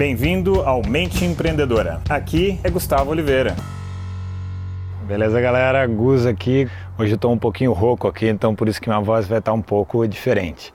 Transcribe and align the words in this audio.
Bem-vindo 0.00 0.62
ao 0.62 0.80
Mente 0.82 1.26
Empreendedora. 1.26 2.00
Aqui 2.08 2.58
é 2.64 2.70
Gustavo 2.70 3.10
Oliveira. 3.10 3.54
Beleza, 5.06 5.38
galera? 5.42 5.86
Gus 5.86 6.24
aqui. 6.24 6.66
Hoje 6.98 7.12
eu 7.12 7.16
estou 7.16 7.30
um 7.30 7.36
pouquinho 7.36 7.74
rouco 7.74 8.08
aqui, 8.08 8.26
então 8.26 8.54
por 8.54 8.66
isso 8.66 8.80
que 8.80 8.88
minha 8.88 9.02
voz 9.02 9.28
vai 9.28 9.40
estar 9.40 9.52
um 9.52 9.60
pouco 9.60 10.08
diferente. 10.08 10.72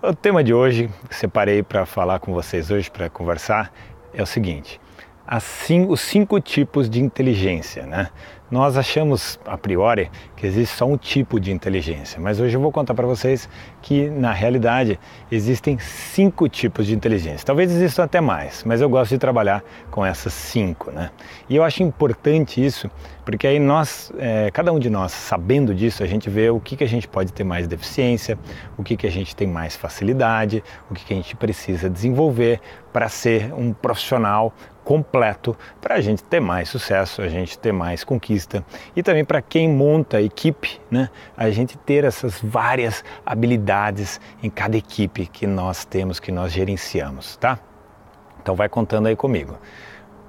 O 0.00 0.14
tema 0.14 0.44
de 0.44 0.54
hoje, 0.54 0.88
que 1.08 1.16
separei 1.16 1.60
para 1.60 1.84
falar 1.84 2.20
com 2.20 2.32
vocês 2.32 2.70
hoje, 2.70 2.88
para 2.88 3.10
conversar, 3.10 3.72
é 4.14 4.22
o 4.22 4.26
seguinte: 4.26 4.80
assim, 5.26 5.86
os 5.88 6.00
cinco 6.00 6.40
tipos 6.40 6.88
de 6.88 7.00
inteligência, 7.00 7.86
né? 7.86 8.08
Nós 8.50 8.76
achamos 8.76 9.40
a 9.46 9.56
priori 9.56 10.10
que 10.36 10.46
existe 10.46 10.76
só 10.76 10.84
um 10.84 10.98
tipo 10.98 11.40
de 11.40 11.50
inteligência, 11.50 12.20
mas 12.20 12.38
hoje 12.38 12.54
eu 12.54 12.60
vou 12.60 12.70
contar 12.70 12.92
para 12.92 13.06
vocês 13.06 13.48
que 13.80 14.10
na 14.10 14.30
realidade 14.30 15.00
existem 15.30 15.78
cinco 15.78 16.46
tipos 16.50 16.86
de 16.86 16.94
inteligência. 16.94 17.46
Talvez 17.46 17.72
existam 17.72 18.04
até 18.04 18.20
mais, 18.20 18.62
mas 18.62 18.82
eu 18.82 18.90
gosto 18.90 19.12
de 19.12 19.18
trabalhar 19.18 19.64
com 19.90 20.04
essas 20.04 20.34
cinco, 20.34 20.90
né? 20.90 21.10
E 21.48 21.56
eu 21.56 21.64
acho 21.64 21.82
importante 21.82 22.62
isso 22.62 22.90
porque 23.24 23.46
aí 23.46 23.58
nós, 23.58 24.12
é, 24.18 24.50
cada 24.50 24.72
um 24.72 24.78
de 24.78 24.90
nós, 24.90 25.12
sabendo 25.12 25.74
disso, 25.74 26.02
a 26.02 26.06
gente 26.06 26.28
vê 26.28 26.50
o 26.50 26.58
que, 26.58 26.76
que 26.76 26.84
a 26.84 26.88
gente 26.88 27.06
pode 27.06 27.32
ter 27.32 27.44
mais 27.44 27.68
deficiência, 27.68 28.36
o 28.76 28.82
que, 28.82 28.96
que 28.96 29.06
a 29.06 29.10
gente 29.10 29.34
tem 29.34 29.46
mais 29.46 29.76
facilidade, 29.76 30.62
o 30.90 30.94
que, 30.94 31.04
que 31.04 31.12
a 31.14 31.16
gente 31.16 31.36
precisa 31.36 31.88
desenvolver 31.88 32.60
para 32.92 33.08
ser 33.08 33.54
um 33.54 33.72
profissional 33.72 34.52
completo 34.84 35.56
para 35.80 35.96
a 35.96 36.00
gente 36.00 36.22
ter 36.24 36.40
mais 36.40 36.68
sucesso, 36.68 37.22
a 37.22 37.28
gente 37.28 37.58
ter 37.58 37.72
mais 37.72 38.04
conquista 38.04 38.64
e 38.94 39.02
também 39.02 39.24
para 39.24 39.40
quem 39.40 39.68
monta 39.68 40.18
a 40.18 40.22
equipe, 40.22 40.80
né, 40.90 41.08
a 41.36 41.50
gente 41.50 41.78
ter 41.78 42.04
essas 42.04 42.40
várias 42.40 43.04
habilidades 43.24 44.20
em 44.42 44.50
cada 44.50 44.76
equipe 44.76 45.26
que 45.26 45.46
nós 45.46 45.84
temos, 45.84 46.18
que 46.20 46.32
nós 46.32 46.52
gerenciamos, 46.52 47.36
tá? 47.36 47.58
Então 48.42 48.54
vai 48.56 48.68
contando 48.68 49.06
aí 49.06 49.16
comigo. 49.16 49.56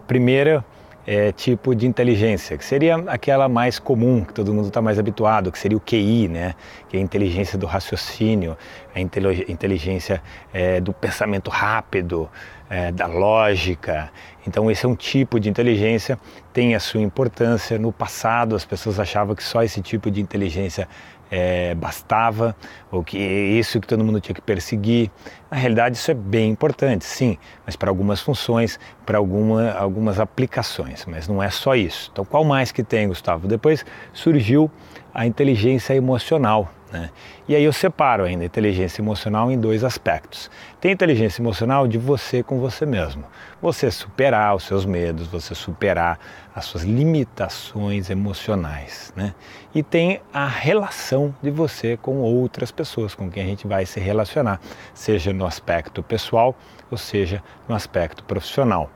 Primeira 0.08 0.64
é, 1.06 1.32
tipo 1.32 1.76
de 1.76 1.86
inteligência, 1.86 2.58
que 2.58 2.64
seria 2.64 2.96
aquela 3.08 3.50
mais 3.50 3.78
comum, 3.78 4.24
que 4.24 4.34
todo 4.34 4.54
mundo 4.54 4.68
está 4.68 4.82
mais 4.82 4.98
habituado, 4.98 5.52
que 5.52 5.60
seria 5.60 5.78
o 5.78 5.82
QI, 5.82 6.28
né? 6.28 6.56
que 6.88 6.96
é 6.96 7.00
a 7.00 7.04
inteligência 7.04 7.58
do 7.58 7.66
raciocínio, 7.66 8.58
a 8.96 9.00
inteligência 9.00 10.22
é, 10.54 10.80
do 10.80 10.94
pensamento 10.94 11.50
rápido, 11.50 12.30
é, 12.74 12.92
da 12.92 13.06
lógica. 13.06 14.10
Então, 14.48 14.70
esse 14.72 14.84
é 14.84 14.90
um 14.90 14.96
tipo 14.96 15.40
de 15.40 15.48
inteligência, 15.48 16.18
tem 16.52 16.74
a 16.74 16.80
sua 16.80 17.02
importância. 17.02 17.78
No 17.78 17.92
passado, 17.92 18.56
as 18.56 18.66
pessoas 18.66 19.00
achavam 19.00 19.36
que 19.36 19.44
só 19.44 19.62
esse 19.62 19.80
tipo 19.80 20.10
de 20.10 20.20
inteligência 20.20 20.90
é, 21.30 21.76
bastava, 21.76 22.56
ou 22.92 23.04
que 23.04 23.18
isso 23.20 23.80
que 23.80 23.86
todo 23.86 24.04
mundo 24.04 24.20
tinha 24.20 24.34
que 24.34 24.42
perseguir. 24.42 25.12
Na 25.52 25.58
realidade, 25.58 25.98
isso 25.98 26.10
é 26.10 26.16
bem 26.16 26.50
importante, 26.50 27.06
sim, 27.06 27.38
mas 27.64 27.76
para 27.76 27.92
algumas 27.92 28.22
funções, 28.22 28.80
para 29.06 29.20
alguma, 29.20 29.72
algumas 29.74 30.20
aplicações, 30.20 31.06
mas 31.06 31.28
não 31.28 31.44
é 31.44 31.52
só 31.52 31.76
isso. 31.76 32.10
Então, 32.12 32.26
qual 32.26 32.44
mais 32.44 32.72
que 32.72 32.84
tem, 32.84 33.08
Gustavo? 33.08 33.48
Depois 33.48 33.86
surgiu 34.14 34.70
a 35.14 35.28
inteligência 35.28 35.94
emocional. 35.94 36.74
Né? 36.94 37.10
E 37.48 37.56
aí 37.56 37.64
eu 37.64 37.74
separo 37.74 38.24
ainda 38.24 38.44
a 38.44 38.46
inteligência 38.46 39.02
emocional 39.02 39.52
em 39.52 39.60
dois 39.60 39.84
aspectos. 39.84 40.50
Tem 40.80 40.92
inteligência 40.92 41.42
emocional 41.42 41.88
de 41.88 41.98
você 41.98 42.44
com 42.44 42.60
você 42.60 42.86
mesmo. 42.86 43.24
Você 43.60 43.90
superar 43.90 44.56
os 44.56 44.64
seus 44.64 44.86
medos, 44.86 45.26
você 45.26 45.56
superar 45.56 46.20
as 46.54 46.66
suas 46.66 46.84
limitações 46.84 48.12
emocionais. 48.12 49.12
Né? 49.16 49.34
E 49.74 49.82
tem 49.82 50.22
a 50.32 50.46
relação 50.46 51.34
de 51.42 51.50
você 51.50 51.98
com 51.98 52.18
outras 52.20 52.72
pessoas 52.72 53.16
com 53.16 53.28
quem 53.30 53.42
a 53.42 53.48
gente 53.48 53.66
vai 53.66 53.88
se 53.88 54.00
relacionar, 54.00 54.62
seja 54.94 55.34
no 55.34 55.48
aspecto 55.48 56.04
pessoal 56.04 56.56
ou 56.92 56.98
seja 56.98 57.42
no 57.68 57.74
aspecto 57.74 58.24
profissional. 58.24 58.88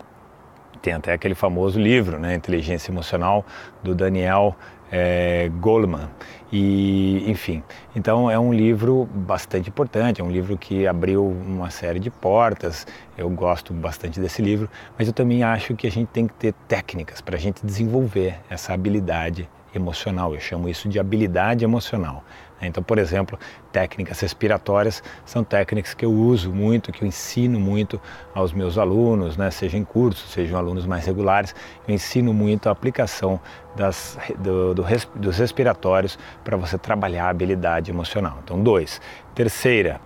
Tem 0.84 0.94
até 0.94 1.14
aquele 1.14 1.34
famoso 1.34 1.80
livro, 1.80 2.20
né, 2.20 2.36
Inteligência 2.36 2.92
Emocional, 2.92 3.44
do 3.84 3.96
Daniel 3.96 4.56
é, 4.92 5.50
Goleman. 5.60 6.10
E, 6.52 7.30
enfim, 7.30 7.62
então 7.96 8.32
é 8.32 8.40
um 8.40 8.54
livro 8.54 9.08
bastante 9.14 9.70
importante, 9.70 10.22
é 10.22 10.24
um 10.24 10.32
livro 10.32 10.58
que 10.58 10.88
abriu 10.88 11.26
uma 11.26 11.70
série 11.70 12.00
de 12.00 12.10
portas. 12.10 12.88
Eu 13.18 13.30
gosto 13.30 13.74
bastante 13.74 14.20
desse 14.20 14.42
livro, 14.42 14.70
mas 14.98 15.08
eu 15.08 15.14
também 15.14 15.44
acho 15.44 15.76
que 15.76 15.86
a 15.86 15.92
gente 15.92 16.08
tem 16.08 16.26
que 16.26 16.34
ter 16.34 16.54
técnicas 16.68 17.20
para 17.20 17.36
a 17.36 17.40
gente 17.40 17.66
desenvolver 17.66 18.36
essa 18.50 18.74
habilidade 18.74 19.50
emocional. 19.76 20.34
Eu 20.34 20.40
chamo 20.40 20.70
isso 20.70 20.88
de 20.88 21.00
habilidade 21.00 21.66
emocional. 21.66 22.24
Então, 22.62 22.82
por 22.82 22.98
exemplo, 22.98 23.38
técnicas 23.72 24.20
respiratórias 24.20 25.04
são 25.26 25.44
técnicas 25.44 25.94
que 25.94 26.06
eu 26.06 26.12
uso 26.12 26.52
muito, 26.52 26.92
que 26.92 27.04
eu 27.04 27.08
ensino 27.08 27.60
muito 27.60 28.02
aos 28.34 28.52
meus 28.52 28.78
alunos, 28.78 29.38
né? 29.38 29.52
seja 29.52 29.78
em 29.78 29.84
cursos, 29.84 30.32
sejam 30.32 30.58
alunos 30.58 30.86
mais 30.86 31.06
regulares, 31.06 31.54
eu 31.88 31.94
ensino 31.94 32.34
muito 32.34 32.68
a 32.68 32.72
aplicação 32.72 33.40
das, 33.76 34.18
do, 34.40 34.74
do, 34.74 34.84
dos 35.16 35.38
respiratórios 35.38 36.18
para 36.44 36.58
você 36.58 36.78
trabalhar 36.78 37.26
a 37.26 37.30
habilidade 37.30 37.92
emocional. 37.92 38.40
Então, 38.44 38.62
dois. 38.62 39.00
Terceira 39.36 40.02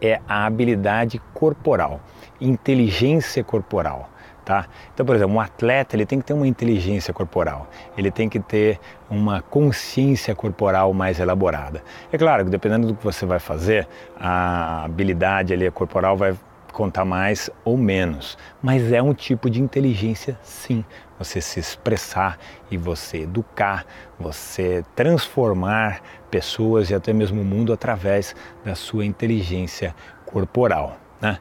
é 0.00 0.20
a 0.28 0.46
habilidade 0.46 1.20
corporal, 1.32 2.00
inteligência 2.40 3.44
corporal. 3.44 4.11
Tá? 4.44 4.66
Então, 4.92 5.06
por 5.06 5.14
exemplo, 5.14 5.36
um 5.36 5.40
atleta 5.40 5.94
ele 5.94 6.04
tem 6.04 6.18
que 6.18 6.24
ter 6.24 6.32
uma 6.32 6.48
inteligência 6.48 7.14
corporal, 7.14 7.68
ele 7.96 8.10
tem 8.10 8.28
que 8.28 8.40
ter 8.40 8.80
uma 9.08 9.40
consciência 9.40 10.34
corporal 10.34 10.92
mais 10.92 11.20
elaborada. 11.20 11.80
É 12.10 12.18
claro 12.18 12.44
que 12.44 12.50
dependendo 12.50 12.88
do 12.88 12.94
que 12.94 13.04
você 13.04 13.24
vai 13.24 13.38
fazer, 13.38 13.86
a 14.18 14.84
habilidade 14.84 15.52
ali 15.52 15.70
corporal 15.70 16.16
vai 16.16 16.34
contar 16.72 17.04
mais 17.04 17.50
ou 17.64 17.76
menos, 17.76 18.36
mas 18.60 18.90
é 18.90 19.00
um 19.00 19.14
tipo 19.14 19.48
de 19.48 19.62
inteligência 19.62 20.36
sim. 20.42 20.84
Você 21.18 21.40
se 21.40 21.60
expressar 21.60 22.36
e 22.68 22.76
você 22.76 23.18
educar, 23.18 23.86
você 24.18 24.84
transformar 24.96 26.00
pessoas 26.30 26.90
e 26.90 26.94
até 26.94 27.12
mesmo 27.12 27.42
o 27.42 27.44
mundo 27.44 27.72
através 27.72 28.34
da 28.64 28.74
sua 28.74 29.04
inteligência 29.04 29.94
corporal. 30.26 30.96
Né? 31.20 31.38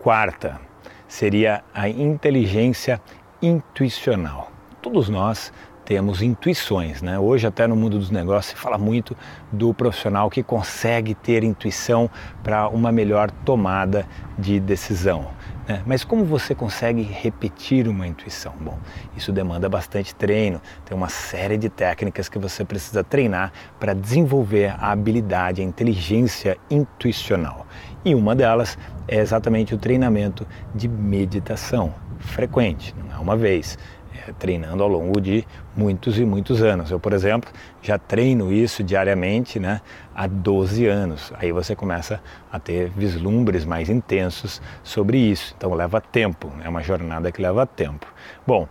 Quarta, 0.00 0.60
seria 1.14 1.62
a 1.72 1.88
inteligência 1.88 3.00
intuicional. 3.40 4.50
Todos 4.82 5.08
nós 5.08 5.52
temos 5.84 6.22
intuições, 6.22 7.02
né? 7.02 7.18
Hoje 7.18 7.46
até 7.46 7.66
no 7.66 7.76
mundo 7.76 7.98
dos 7.98 8.10
negócios 8.10 8.46
se 8.46 8.56
fala 8.56 8.78
muito 8.78 9.16
do 9.52 9.74
profissional 9.74 10.30
que 10.30 10.42
consegue 10.42 11.14
ter 11.14 11.44
intuição 11.44 12.10
para 12.42 12.68
uma 12.68 12.90
melhor 12.90 13.30
tomada 13.30 14.06
de 14.38 14.58
decisão. 14.58 15.28
Né? 15.68 15.82
Mas 15.86 16.04
como 16.04 16.24
você 16.24 16.54
consegue 16.54 17.02
repetir 17.02 17.88
uma 17.88 18.06
intuição? 18.06 18.52
Bom, 18.60 18.78
isso 19.16 19.32
demanda 19.32 19.68
bastante 19.68 20.14
treino, 20.14 20.60
tem 20.84 20.96
uma 20.96 21.08
série 21.08 21.56
de 21.56 21.68
técnicas 21.68 22.28
que 22.28 22.38
você 22.38 22.64
precisa 22.64 23.02
treinar 23.02 23.52
para 23.78 23.94
desenvolver 23.94 24.74
a 24.78 24.92
habilidade, 24.92 25.60
a 25.60 25.64
inteligência 25.64 26.56
intuicional. 26.70 27.66
E 28.04 28.14
uma 28.14 28.34
delas 28.34 28.78
é 29.08 29.18
exatamente 29.18 29.74
o 29.74 29.78
treinamento 29.78 30.46
de 30.74 30.88
meditação 30.88 31.94
frequente, 32.18 32.94
não 32.98 33.16
é 33.16 33.18
uma 33.18 33.36
vez, 33.36 33.78
é 34.28 34.32
treinando 34.32 34.82
ao 34.82 34.88
longo 34.88 35.20
de 35.20 35.46
muitos 35.76 36.18
e 36.18 36.24
muitos 36.24 36.62
anos. 36.62 36.90
Eu, 36.90 37.00
por 37.00 37.12
exemplo, 37.12 37.50
já 37.82 37.98
treino 37.98 38.52
isso 38.52 38.82
diariamente 38.82 39.58
né, 39.58 39.80
há 40.14 40.26
12 40.26 40.86
anos. 40.86 41.32
Aí 41.36 41.52
você 41.52 41.74
começa 41.74 42.20
a 42.50 42.58
ter 42.58 42.90
vislumbres 42.90 43.64
mais 43.64 43.90
intensos 43.90 44.62
sobre 44.82 45.18
isso. 45.18 45.54
Então 45.56 45.74
leva 45.74 46.00
tempo, 46.00 46.52
é 46.62 46.68
uma 46.68 46.82
jornada 46.82 47.30
que 47.32 47.42
leva 47.42 47.66
tempo. 47.66 48.06
Bom, 48.46 48.68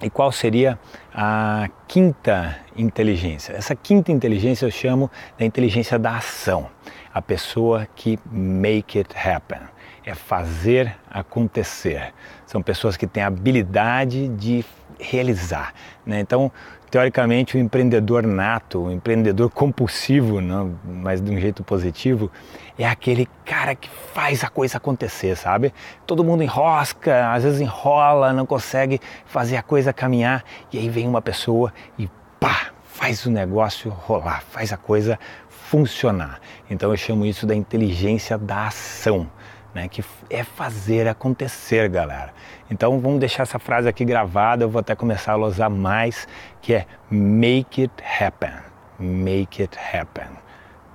e 0.00 0.10
qual 0.10 0.32
seria 0.32 0.78
a 1.14 1.68
quinta 1.86 2.56
inteligência? 2.76 3.52
Essa 3.52 3.76
quinta 3.76 4.10
inteligência 4.10 4.66
eu 4.66 4.70
chamo 4.70 5.10
da 5.38 5.44
inteligência 5.44 5.98
da 5.98 6.16
ação 6.16 6.68
a 7.14 7.20
pessoa 7.20 7.86
que 7.94 8.18
make 8.30 8.98
it 8.98 9.14
happen, 9.14 9.60
é 10.04 10.14
fazer 10.14 10.96
acontecer. 11.10 12.12
São 12.46 12.62
pessoas 12.62 12.96
que 12.96 13.06
têm 13.06 13.22
a 13.22 13.26
habilidade 13.26 14.28
de 14.28 14.64
realizar. 14.98 15.72
Né? 16.04 16.20
Então, 16.20 16.50
teoricamente, 16.90 17.56
o 17.56 17.60
empreendedor 17.60 18.26
nato, 18.26 18.84
o 18.84 18.92
empreendedor 18.92 19.50
compulsivo, 19.50 20.40
não, 20.40 20.78
mas 20.84 21.20
de 21.22 21.30
um 21.30 21.40
jeito 21.40 21.64
positivo, 21.64 22.30
é 22.78 22.86
aquele 22.86 23.26
cara 23.44 23.74
que 23.74 23.88
faz 24.12 24.44
a 24.44 24.48
coisa 24.48 24.76
acontecer, 24.76 25.36
sabe? 25.36 25.72
Todo 26.06 26.22
mundo 26.22 26.42
enrosca, 26.42 27.32
às 27.32 27.44
vezes 27.44 27.60
enrola, 27.60 28.32
não 28.32 28.44
consegue 28.44 29.00
fazer 29.24 29.56
a 29.56 29.62
coisa 29.62 29.92
caminhar, 29.92 30.44
e 30.70 30.78
aí 30.78 30.88
vem 30.88 31.08
uma 31.08 31.22
pessoa 31.22 31.72
e 31.98 32.10
pá, 32.38 32.72
faz 32.84 33.24
o 33.24 33.30
negócio 33.30 33.90
rolar, 33.90 34.42
faz 34.50 34.72
a 34.72 34.76
coisa 34.76 35.18
funcionar. 35.48 36.38
Então 36.68 36.90
eu 36.90 36.96
chamo 36.98 37.24
isso 37.24 37.46
da 37.46 37.54
inteligência 37.54 38.36
da 38.36 38.66
ação, 38.66 39.30
né? 39.74 39.88
que 39.88 40.04
é 40.30 40.44
fazer 40.44 41.08
acontecer, 41.08 41.88
galera. 41.88 42.32
Então 42.70 42.98
vamos 43.00 43.20
deixar 43.20 43.42
essa 43.42 43.58
frase 43.58 43.88
aqui 43.88 44.04
gravada, 44.04 44.64
eu 44.64 44.68
vou 44.68 44.80
até 44.80 44.94
começar 44.94 45.32
a 45.32 45.36
usar 45.36 45.68
mais, 45.68 46.26
que 46.60 46.74
é 46.74 46.86
make 47.10 47.82
it 47.82 47.94
happen. 48.20 48.52
Make 48.98 49.62
it 49.62 49.78
happen. 49.78 50.28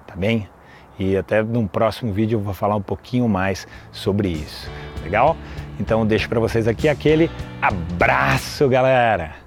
Tá 0.06 0.16
bem? 0.16 0.48
E 1.00 1.16
até 1.16 1.44
num 1.44 1.68
próximo 1.68 2.12
vídeo 2.12 2.38
eu 2.38 2.42
vou 2.42 2.54
falar 2.54 2.76
um 2.76 2.82
pouquinho 2.82 3.28
mais 3.28 3.68
sobre 3.92 4.30
isso. 4.30 4.70
Legal? 5.04 5.38
Então 5.80 6.06
deixo 6.06 6.28
para 6.28 6.40
vocês 6.40 6.68
aqui 6.68 6.90
aquele 6.90 7.30
abraço, 7.62 8.68
galera. 8.68 9.47